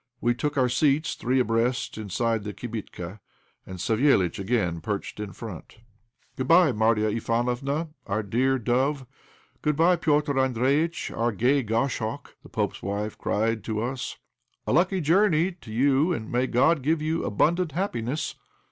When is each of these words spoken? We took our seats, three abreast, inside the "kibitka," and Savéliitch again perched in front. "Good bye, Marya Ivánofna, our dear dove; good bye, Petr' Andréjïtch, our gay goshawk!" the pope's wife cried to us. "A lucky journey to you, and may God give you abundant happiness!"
We 0.19 0.33
took 0.33 0.57
our 0.57 0.67
seats, 0.67 1.13
three 1.13 1.39
abreast, 1.39 1.95
inside 1.95 2.43
the 2.43 2.53
"kibitka," 2.55 3.19
and 3.67 3.77
Savéliitch 3.77 4.39
again 4.39 4.81
perched 4.81 5.19
in 5.19 5.31
front. 5.31 5.77
"Good 6.35 6.47
bye, 6.47 6.71
Marya 6.71 7.11
Ivánofna, 7.11 7.89
our 8.07 8.23
dear 8.23 8.57
dove; 8.57 9.05
good 9.61 9.75
bye, 9.75 9.97
Petr' 9.97 10.33
Andréjïtch, 10.37 11.15
our 11.15 11.31
gay 11.31 11.61
goshawk!" 11.61 12.35
the 12.41 12.49
pope's 12.49 12.81
wife 12.81 13.15
cried 13.19 13.63
to 13.65 13.79
us. 13.83 14.17
"A 14.65 14.73
lucky 14.73 15.01
journey 15.01 15.51
to 15.61 15.71
you, 15.71 16.11
and 16.13 16.31
may 16.31 16.47
God 16.47 16.81
give 16.81 17.03
you 17.03 17.23
abundant 17.23 17.73
happiness!" 17.73 18.33